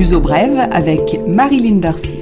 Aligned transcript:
L'uso 0.00 0.18
brève 0.18 0.66
avec 0.72 1.20
Marilyn 1.28 1.76
Darcy. 1.76 2.18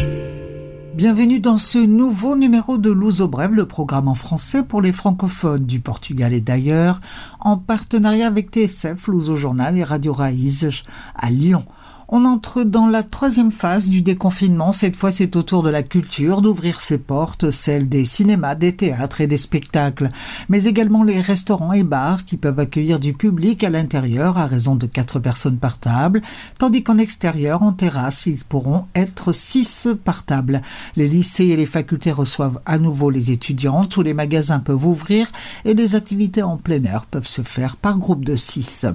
Bienvenue 0.96 1.38
dans 1.38 1.58
ce 1.58 1.78
nouveau 1.78 2.34
numéro 2.34 2.76
de 2.76 2.90
Luso 2.90 3.28
Brève, 3.28 3.54
le 3.54 3.66
programme 3.66 4.08
en 4.08 4.16
français 4.16 4.64
pour 4.64 4.82
les 4.82 4.90
francophones 4.90 5.64
du 5.64 5.78
Portugal 5.78 6.32
et 6.32 6.40
d'ailleurs, 6.40 7.00
en 7.38 7.56
partenariat 7.56 8.26
avec 8.26 8.50
TSF, 8.50 9.06
Luso 9.06 9.36
Journal 9.36 9.78
et 9.78 9.84
Radio 9.84 10.12
Raíz 10.12 10.82
à 11.14 11.30
Lyon. 11.30 11.62
On 12.10 12.24
entre 12.24 12.62
dans 12.62 12.86
la 12.86 13.02
troisième 13.02 13.52
phase 13.52 13.90
du 13.90 14.00
déconfinement. 14.00 14.72
Cette 14.72 14.96
fois, 14.96 15.10
c'est 15.10 15.36
au 15.36 15.42
tour 15.42 15.62
de 15.62 15.68
la 15.68 15.82
culture 15.82 16.40
d'ouvrir 16.40 16.80
ses 16.80 16.96
portes, 16.96 17.50
celle 17.50 17.86
des 17.86 18.06
cinémas, 18.06 18.54
des 18.54 18.74
théâtres 18.74 19.20
et 19.20 19.26
des 19.26 19.36
spectacles, 19.36 20.08
mais 20.48 20.64
également 20.64 21.02
les 21.02 21.20
restaurants 21.20 21.74
et 21.74 21.82
bars 21.82 22.24
qui 22.24 22.38
peuvent 22.38 22.60
accueillir 22.60 22.98
du 22.98 23.12
public 23.12 23.62
à 23.62 23.68
l'intérieur 23.68 24.38
à 24.38 24.46
raison 24.46 24.74
de 24.74 24.86
quatre 24.86 25.18
personnes 25.20 25.58
par 25.58 25.76
table, 25.76 26.22
tandis 26.58 26.82
qu'en 26.82 26.96
extérieur, 26.96 27.62
en 27.62 27.72
terrasse, 27.72 28.24
ils 28.24 28.42
pourront 28.42 28.86
être 28.94 29.32
six 29.32 29.86
par 30.02 30.24
table. 30.24 30.62
Les 30.96 31.08
lycées 31.08 31.48
et 31.48 31.56
les 31.56 31.66
facultés 31.66 32.12
reçoivent 32.12 32.60
à 32.64 32.78
nouveau 32.78 33.10
les 33.10 33.32
étudiants, 33.32 33.84
tous 33.84 34.02
les 34.02 34.14
magasins 34.14 34.60
peuvent 34.60 34.86
ouvrir 34.86 35.30
et 35.66 35.74
les 35.74 35.94
activités 35.94 36.42
en 36.42 36.56
plein 36.56 36.82
air 36.84 37.04
peuvent 37.04 37.26
se 37.26 37.42
faire 37.42 37.76
par 37.76 37.98
groupe 37.98 38.24
de 38.24 38.34
six. 38.34 38.86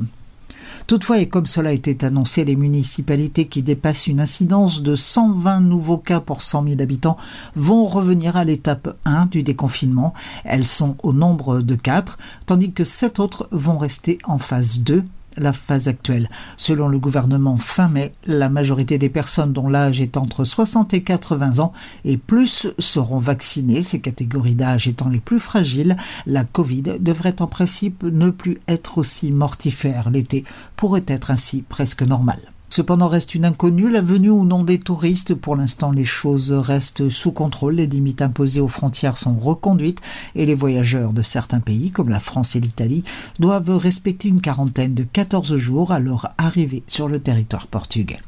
Toutefois, 0.86 1.20
et 1.20 1.30
comme 1.30 1.46
cela 1.46 1.70
a 1.70 1.74
été 1.74 1.98
annoncé, 2.06 2.44
les 2.44 2.58
municipalités 2.58 3.48
qui 3.48 3.64
dépassent 3.64 4.08
une 4.08 4.20
incidence 4.20 4.82
de 4.82 4.96
120 4.96 5.62
nouveaux 5.62 5.98
cas 5.98 6.20
pour 6.20 6.42
100 6.42 6.64
000 6.64 6.82
habitants 6.82 7.18
vont 7.56 7.86
revenir 7.86 8.36
à 8.36 8.44
l'étape 8.44 8.98
1 9.06 9.28
du 9.28 9.44
déconfinement. 9.44 10.14
Elles 10.44 10.66
sont 10.66 10.98
au 11.02 11.14
nombre 11.14 11.62
de 11.62 11.76
4, 11.76 12.18
tandis 12.46 12.74
que 12.74 12.84
7 12.84 13.20
autres 13.20 13.48
vont 13.52 13.78
rester 13.78 14.18
en 14.26 14.38
phase 14.38 14.80
2 14.80 15.04
la 15.38 15.54
phase 15.54 15.88
actuelle. 15.88 16.30
Selon 16.58 16.88
le 16.88 17.00
gouvernement 17.00 17.58
fin 17.58 17.88
mai, 17.88 18.12
la 18.26 18.50
majorité 18.50 18.98
des 18.98 19.10
personnes 19.10 19.54
dont 19.54 19.70
l'âge 19.70 20.02
est 20.02 20.18
entre 20.18 20.44
60 20.44 20.94
et 20.94 21.04
80 21.04 21.60
ans 21.60 21.74
et 22.06 22.18
plus 22.18 22.68
seront 22.80 23.20
vaccinées, 23.20 23.84
ces 23.84 24.00
catégories 24.00 24.56
d'âge 24.56 24.88
étant 24.88 25.10
les 25.10 25.20
plus 25.20 25.40
fragiles. 25.40 25.98
La 26.26 26.44
Covid 26.44 26.84
devrait 27.00 27.42
en 27.42 27.48
principe 27.48 28.04
ne 28.04 28.30
plus 28.30 28.60
être 28.68 28.98
aussi 28.98 29.32
mortifère. 29.32 30.10
L'été 30.10 30.44
pourrait 30.76 31.06
être 31.08 31.32
ainsi 31.32 31.62
presque 31.62 32.04
normal. 32.04 32.40
Cependant 32.74 33.08
reste 33.08 33.36
une 33.36 33.46
inconnue 33.46 33.88
la 33.88 34.02
venue 34.02 34.32
ou 34.32 34.46
non 34.46 34.64
des 34.64 34.80
touristes. 34.80 35.36
Pour 35.36 35.56
l'instant, 35.56 35.92
les 35.92 36.06
choses 36.06 36.52
restent 36.52 37.08
sous 37.08 37.32
contrôle. 37.32 37.76
Les 37.76 37.86
limites 37.86 38.24
imposées 38.24 38.62
aux 38.62 38.68
frontières 38.68 39.20
sont 39.20 39.38
reconduites 39.38 40.02
et 40.34 40.48
les 40.48 40.56
voyageurs 40.56 41.14
de 41.14 41.22
certains 41.22 41.60
pays, 41.60 41.92
comme 41.92 42.10
la 42.10 42.20
France 42.20 42.56
et 42.56 42.60
l'Italie, 42.60 43.04
doivent 43.38 43.78
respecter 43.78 44.28
une 44.28 44.42
quarantaine 44.42 44.96
de 44.96 45.04
14 45.04 45.56
jours 45.56 45.92
à 45.92 46.00
leur 46.00 46.30
arrivée 46.40 46.82
sur 46.88 47.08
le 47.08 47.20
territoire 47.20 47.68
portugais. 47.68 48.22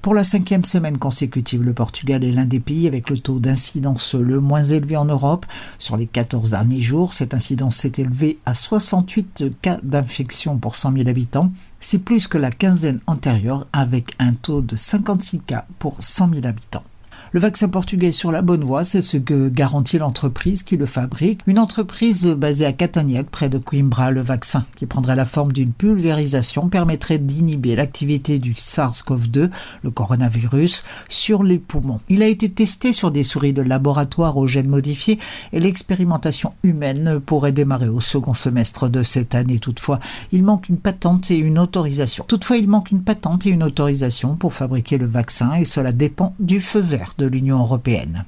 Pour 0.00 0.14
la 0.14 0.22
cinquième 0.22 0.64
semaine 0.64 0.98
consécutive, 0.98 1.62
le 1.62 1.72
Portugal 1.72 2.22
est 2.22 2.30
l'un 2.30 2.44
des 2.44 2.60
pays 2.60 2.86
avec 2.86 3.10
le 3.10 3.18
taux 3.18 3.38
d'incidence 3.38 4.14
le 4.14 4.38
moins 4.38 4.62
élevé 4.62 4.96
en 4.96 5.06
Europe. 5.06 5.46
Sur 5.80 5.96
les 5.96 6.06
14 6.06 6.50
derniers 6.50 6.80
jours, 6.80 7.12
cette 7.12 7.34
incidence 7.34 7.76
s'est 7.76 7.92
élevée 7.96 8.38
à 8.46 8.54
68 8.54 9.60
cas 9.60 9.78
d'infection 9.82 10.58
pour 10.58 10.76
100 10.76 10.92
000 10.92 11.08
habitants. 11.08 11.50
C'est 11.84 11.98
plus 11.98 12.28
que 12.28 12.38
la 12.38 12.52
quinzaine 12.52 13.00
antérieure 13.08 13.66
avec 13.72 14.14
un 14.20 14.34
taux 14.34 14.62
de 14.62 14.76
56 14.76 15.40
cas 15.40 15.66
pour 15.80 15.96
100 15.98 16.30
000 16.34 16.46
habitants. 16.46 16.84
Le 17.34 17.40
vaccin 17.40 17.70
portugais 17.70 18.12
sur 18.12 18.30
la 18.30 18.42
bonne 18.42 18.62
voie, 18.62 18.84
c'est 18.84 19.00
ce 19.00 19.16
que 19.16 19.48
garantit 19.48 19.96
l'entreprise 19.96 20.62
qui 20.62 20.76
le 20.76 20.84
fabrique. 20.84 21.40
Une 21.46 21.58
entreprise 21.58 22.26
basée 22.26 22.66
à 22.66 22.74
Catagnac, 22.74 23.24
près 23.30 23.48
de 23.48 23.56
Coimbra. 23.56 24.10
Le 24.10 24.20
vaccin, 24.20 24.66
qui 24.76 24.84
prendrait 24.84 25.16
la 25.16 25.24
forme 25.24 25.50
d'une 25.50 25.72
pulvérisation, 25.72 26.68
permettrait 26.68 27.16
d'inhiber 27.16 27.74
l'activité 27.74 28.38
du 28.38 28.52
SARS-CoV-2, 28.52 29.48
le 29.82 29.90
coronavirus, 29.90 30.84
sur 31.08 31.42
les 31.42 31.56
poumons. 31.56 32.00
Il 32.10 32.22
a 32.22 32.26
été 32.26 32.50
testé 32.50 32.92
sur 32.92 33.10
des 33.10 33.22
souris 33.22 33.54
de 33.54 33.62
laboratoire 33.62 34.36
aux 34.36 34.46
gènes 34.46 34.68
modifiés 34.68 35.18
et 35.54 35.60
l'expérimentation 35.60 36.52
humaine 36.62 37.18
pourrait 37.18 37.52
démarrer 37.52 37.88
au 37.88 38.02
second 38.02 38.34
semestre 38.34 38.90
de 38.90 39.02
cette 39.02 39.34
année. 39.34 39.58
Toutefois, 39.58 40.00
il 40.32 40.42
manque 40.42 40.68
une 40.68 40.76
patente 40.76 41.30
et 41.30 41.38
une 41.38 41.58
autorisation. 41.58 42.26
Toutefois, 42.28 42.58
il 42.58 42.68
manque 42.68 42.90
une 42.90 43.04
patente 43.04 43.46
et 43.46 43.50
une 43.50 43.62
autorisation 43.62 44.34
pour 44.34 44.52
fabriquer 44.52 44.98
le 44.98 45.06
vaccin 45.06 45.54
et 45.54 45.64
cela 45.64 45.92
dépend 45.92 46.34
du 46.38 46.60
feu 46.60 46.80
vert 46.80 47.14
l'Union 47.26 47.58
européenne. 47.58 48.24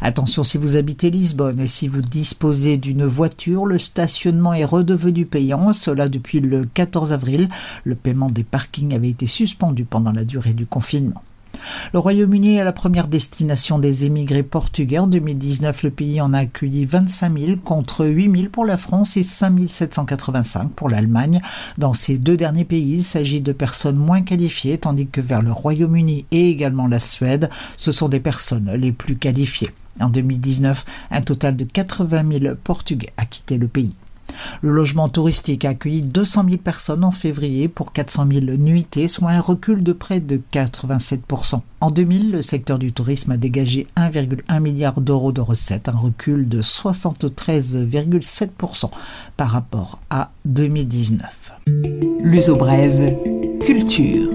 Attention 0.00 0.42
si 0.42 0.58
vous 0.58 0.76
habitez 0.76 1.10
Lisbonne 1.10 1.60
et 1.60 1.66
si 1.66 1.88
vous 1.88 2.00
disposez 2.00 2.76
d'une 2.76 3.04
voiture, 3.04 3.66
le 3.66 3.78
stationnement 3.78 4.54
est 4.54 4.64
redevenu 4.64 5.26
payant, 5.26 5.72
cela 5.72 6.08
depuis 6.08 6.40
le 6.40 6.66
14 6.72 7.12
avril. 7.12 7.48
Le 7.84 7.94
paiement 7.94 8.28
des 8.28 8.44
parkings 8.44 8.94
avait 8.94 9.10
été 9.10 9.26
suspendu 9.26 9.84
pendant 9.84 10.12
la 10.12 10.24
durée 10.24 10.54
du 10.54 10.66
confinement. 10.66 11.22
Le 11.92 11.98
Royaume-Uni 11.98 12.56
est 12.56 12.64
la 12.64 12.72
première 12.72 13.08
destination 13.08 13.78
des 13.78 14.06
émigrés 14.06 14.42
portugais. 14.42 14.98
En 14.98 15.06
2019, 15.06 15.82
le 15.82 15.90
pays 15.90 16.20
en 16.20 16.32
a 16.32 16.40
accueilli 16.40 16.84
25 16.84 17.38
000 17.38 17.56
contre 17.64 18.06
8 18.06 18.32
000 18.32 18.48
pour 18.50 18.64
la 18.64 18.76
France 18.76 19.16
et 19.16 19.22
5 19.22 19.68
785 19.68 20.70
pour 20.70 20.88
l'Allemagne. 20.88 21.40
Dans 21.78 21.92
ces 21.92 22.18
deux 22.18 22.36
derniers 22.36 22.64
pays, 22.64 22.94
il 22.94 23.02
s'agit 23.02 23.40
de 23.40 23.52
personnes 23.52 23.96
moins 23.96 24.22
qualifiées, 24.22 24.78
tandis 24.78 25.06
que 25.06 25.20
vers 25.20 25.42
le 25.42 25.52
Royaume-Uni 25.52 26.26
et 26.30 26.50
également 26.50 26.86
la 26.86 26.98
Suède, 26.98 27.50
ce 27.76 27.92
sont 27.92 28.08
des 28.08 28.20
personnes 28.20 28.70
les 28.72 28.92
plus 28.92 29.16
qualifiées. 29.16 29.70
En 30.00 30.10
2019, 30.10 30.84
un 31.10 31.20
total 31.22 31.56
de 31.56 31.64
80 31.64 32.40
000 32.40 32.54
Portugais 32.62 33.12
a 33.16 33.24
quitté 33.24 33.56
le 33.56 33.68
pays. 33.68 33.94
Le 34.62 34.72
logement 34.72 35.08
touristique 35.08 35.64
a 35.64 35.70
accueilli 35.70 36.02
200 36.02 36.44
000 36.44 36.58
personnes 36.58 37.02
en 37.04 37.10
février 37.10 37.66
pour 37.68 37.92
400 37.92 38.26
000 38.30 38.44
nuitées, 38.56 39.08
soit 39.08 39.30
un 39.30 39.40
recul 39.40 39.82
de 39.82 39.92
près 39.92 40.20
de 40.20 40.40
87%. 40.52 41.62
En 41.80 41.90
2000, 41.90 42.30
le 42.32 42.42
secteur 42.42 42.78
du 42.78 42.92
tourisme 42.92 43.32
a 43.32 43.36
dégagé 43.36 43.88
1,1 43.96 44.60
milliard 44.60 45.00
d'euros 45.00 45.32
de 45.32 45.40
recettes, 45.40 45.88
un 45.88 45.96
recul 45.96 46.48
de 46.48 46.62
73,7% 46.62 48.90
par 49.36 49.50
rapport 49.50 49.98
à 50.10 50.30
2019. 50.44 51.52
L'uso 52.20 52.54
brève, 52.56 53.16
culture. 53.64 54.28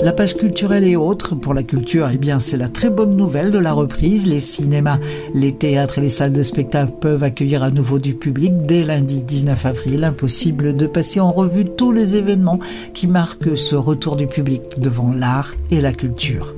La 0.00 0.12
page 0.12 0.36
culturelle 0.36 0.84
et 0.84 0.94
autres 0.94 1.34
pour 1.34 1.52
la 1.52 1.64
culture, 1.64 2.08
eh 2.12 2.16
bien, 2.16 2.38
c'est 2.38 2.56
la 2.56 2.68
très 2.68 2.90
bonne 2.90 3.16
nouvelle 3.16 3.50
de 3.50 3.58
la 3.58 3.72
reprise. 3.72 4.28
Les 4.28 4.38
cinémas, 4.38 5.00
les 5.34 5.52
théâtres 5.52 5.98
et 5.98 6.02
les 6.02 6.08
salles 6.08 6.32
de 6.32 6.44
spectacle 6.44 6.92
peuvent 7.00 7.24
accueillir 7.24 7.64
à 7.64 7.72
nouveau 7.72 7.98
du 7.98 8.14
public 8.14 8.52
dès 8.66 8.84
lundi 8.84 9.24
19 9.24 9.66
avril. 9.66 10.04
Impossible 10.04 10.76
de 10.76 10.86
passer 10.86 11.18
en 11.18 11.32
revue 11.32 11.64
tous 11.64 11.90
les 11.90 12.14
événements 12.14 12.60
qui 12.94 13.08
marquent 13.08 13.58
ce 13.58 13.74
retour 13.74 14.14
du 14.14 14.28
public 14.28 14.62
devant 14.78 15.12
l'art 15.12 15.54
et 15.72 15.80
la 15.80 15.92
culture. 15.92 16.54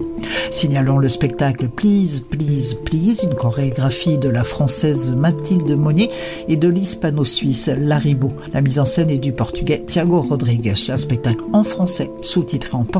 Signalons 0.51 0.99
le 0.99 1.09
spectacle 1.09 1.69
Please, 1.69 2.21
Please, 2.29 2.75
Please, 2.85 3.23
une 3.23 3.35
chorégraphie 3.35 4.19
de 4.19 4.29
la 4.29 4.45
française 4.45 5.11
Mathilde 5.11 5.71
Monnier 5.77 6.11
et 6.49 6.57
de 6.57 6.69
l'hispano-suisse 6.69 7.71
Laribo. 7.79 8.33
La 8.53 8.61
mise 8.61 8.79
en 8.79 8.85
scène 8.85 9.11
est 9.11 9.19
du 9.19 9.33
portugais 9.33 9.85
Thiago 9.87 10.21
Rodrigues, 10.21 10.75
un 10.89 10.97
spectacle 10.97 11.45
en 11.53 11.63
français 11.63 12.11
sous-titré 12.21 12.75
en 12.75 12.85
portugais 12.85 12.98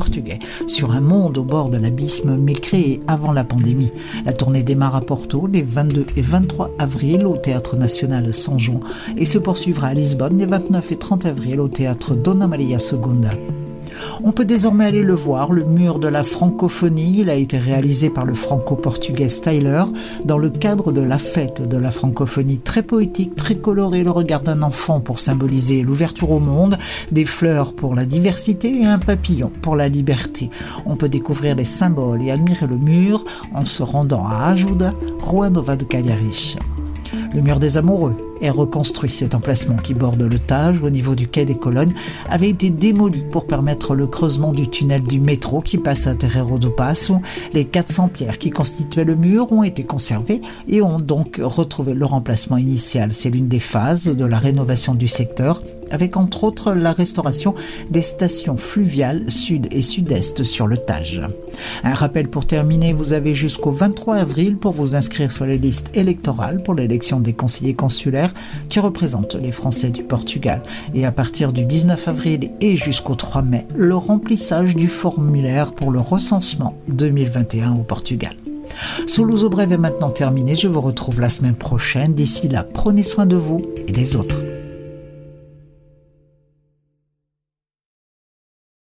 sur 0.67 0.91
un 0.91 1.01
monde 1.01 1.37
au 1.37 1.43
bord 1.43 1.69
de 1.69 1.77
l'abysme 1.77 2.37
mais 2.37 2.53
créé 2.53 3.01
avant 3.07 3.31
la 3.31 3.43
pandémie. 3.43 3.91
La 4.25 4.33
tournée 4.33 4.63
démarre 4.63 4.95
à 4.95 5.01
Porto 5.01 5.47
les 5.47 5.61
22 5.61 6.05
et 6.15 6.21
23 6.21 6.71
avril 6.79 7.25
au 7.25 7.37
Théâtre 7.37 7.75
National 7.75 8.33
San 8.33 8.59
Juan 8.59 8.79
et 9.17 9.25
se 9.25 9.37
poursuivra 9.37 9.87
à 9.87 9.93
Lisbonne 9.93 10.37
les 10.37 10.45
29 10.45 10.91
et 10.91 10.97
30 10.97 11.25
avril 11.25 11.59
au 11.59 11.67
Théâtre 11.67 12.15
Dona 12.15 12.47
Maria 12.47 12.79
Segunda. 12.79 13.29
On 14.23 14.31
peut 14.31 14.45
désormais 14.45 14.85
aller 14.85 15.01
le 15.01 15.13
voir, 15.13 15.51
le 15.51 15.63
mur 15.63 15.99
de 15.99 16.07
la 16.07 16.23
francophonie. 16.23 17.19
Il 17.19 17.29
a 17.29 17.35
été 17.35 17.57
réalisé 17.57 18.09
par 18.09 18.25
le 18.25 18.33
franco-portugais 18.33 19.29
Styler 19.29 19.83
dans 20.25 20.37
le 20.37 20.49
cadre 20.49 20.91
de 20.91 21.01
la 21.01 21.17
fête 21.17 21.67
de 21.67 21.77
la 21.77 21.91
francophonie. 21.91 22.59
Très 22.59 22.83
poétique, 22.83 23.35
très 23.35 23.55
coloré, 23.55 24.03
le 24.03 24.11
regard 24.11 24.41
d'un 24.41 24.61
enfant 24.61 24.99
pour 24.99 25.19
symboliser 25.19 25.81
l'ouverture 25.83 26.31
au 26.31 26.39
monde, 26.39 26.77
des 27.11 27.25
fleurs 27.25 27.73
pour 27.73 27.95
la 27.95 28.05
diversité 28.05 28.81
et 28.81 28.85
un 28.85 28.99
papillon 28.99 29.51
pour 29.61 29.75
la 29.75 29.87
liberté. 29.87 30.49
On 30.85 30.95
peut 30.95 31.09
découvrir 31.09 31.55
les 31.55 31.65
symboles 31.65 32.21
et 32.23 32.31
admirer 32.31 32.67
le 32.67 32.77
mur 32.77 33.25
en 33.53 33.65
se 33.65 33.83
rendant 33.83 34.27
à 34.27 34.49
Ajuda, 34.51 34.93
Rua 35.19 35.49
Nova 35.49 35.75
de 35.75 35.83
Calharis. 35.83 36.57
Le 37.33 37.41
mur 37.41 37.59
des 37.59 37.77
amoureux 37.77 38.28
est 38.41 38.49
reconstruit. 38.49 39.11
Cet 39.11 39.35
emplacement 39.35 39.75
qui 39.77 39.93
borde 39.93 40.21
le 40.21 40.39
Tage 40.39 40.81
au 40.81 40.89
niveau 40.89 41.15
du 41.15 41.27
quai 41.27 41.45
des 41.45 41.57
Colonnes 41.57 41.93
avait 42.29 42.49
été 42.49 42.69
démoli 42.69 43.23
pour 43.31 43.47
permettre 43.47 43.95
le 43.95 44.07
creusement 44.07 44.51
du 44.51 44.69
tunnel 44.69 45.01
du 45.03 45.19
métro 45.19 45.61
qui 45.61 45.77
passe 45.77 46.07
à 46.07 46.15
Terreiro 46.15 46.57
do 46.57 46.69
Passo. 46.69 47.21
Les 47.53 47.65
400 47.65 48.09
pierres 48.09 48.37
qui 48.37 48.49
constituaient 48.49 49.05
le 49.05 49.15
mur 49.15 49.51
ont 49.51 49.63
été 49.63 49.83
conservées 49.83 50.41
et 50.67 50.81
ont 50.81 50.99
donc 50.99 51.39
retrouvé 51.41 51.93
leur 51.93 52.13
emplacement 52.13 52.57
initial. 52.57 53.13
C'est 53.13 53.29
l'une 53.29 53.47
des 53.47 53.59
phases 53.59 54.15
de 54.15 54.25
la 54.25 54.37
rénovation 54.37 54.95
du 54.95 55.07
secteur 55.07 55.61
avec 55.91 56.17
entre 56.17 56.43
autres 56.43 56.73
la 56.73 56.93
restauration 56.93 57.55
des 57.89 58.01
stations 58.01 58.57
fluviales 58.57 59.29
sud 59.29 59.67
et 59.71 59.81
sud-est 59.81 60.43
sur 60.43 60.67
le 60.67 60.77
Tage. 60.77 61.21
Un 61.83 61.93
rappel 61.93 62.29
pour 62.29 62.45
terminer, 62.45 62.93
vous 62.93 63.13
avez 63.13 63.33
jusqu'au 63.33 63.71
23 63.71 64.15
avril 64.17 64.57
pour 64.57 64.71
vous 64.71 64.95
inscrire 64.95 65.31
sur 65.31 65.45
les 65.45 65.57
listes 65.57 65.95
électorales 65.95 66.63
pour 66.63 66.73
l'élection 66.73 67.19
des 67.19 67.33
conseillers 67.33 67.73
consulaires 67.73 68.33
qui 68.69 68.79
représentent 68.79 69.35
les 69.35 69.51
Français 69.51 69.89
du 69.89 70.03
Portugal. 70.03 70.61
Et 70.93 71.05
à 71.05 71.11
partir 71.11 71.53
du 71.53 71.65
19 71.65 72.07
avril 72.07 72.51
et 72.61 72.75
jusqu'au 72.75 73.15
3 73.15 73.41
mai, 73.41 73.65
le 73.75 73.95
remplissage 73.95 74.75
du 74.75 74.87
formulaire 74.87 75.73
pour 75.73 75.91
le 75.91 75.99
recensement 75.99 76.75
2021 76.87 77.73
au 77.73 77.83
Portugal. 77.83 78.35
Au 79.19 79.49
Brève 79.49 79.73
est 79.73 79.77
maintenant 79.77 80.09
terminé. 80.09 80.55
Je 80.55 80.67
vous 80.67 80.81
retrouve 80.81 81.19
la 81.19 81.29
semaine 81.29 81.55
prochaine. 81.55 82.13
D'ici 82.13 82.47
là, 82.47 82.63
prenez 82.63 83.03
soin 83.03 83.25
de 83.25 83.35
vous 83.35 83.61
et 83.87 83.91
des 83.91 84.15
autres. 84.15 84.48